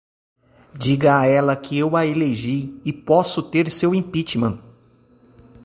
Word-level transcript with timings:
Diga 0.73 1.19
a 1.19 1.27
ela 1.27 1.55
que 1.55 1.77
eu 1.77 1.95
a 1.95 2.07
elegi 2.07 2.75
e 2.83 2.91
posso 2.91 3.39
ter 3.51 3.69
seu 3.69 3.93
impeachment! 3.93 4.57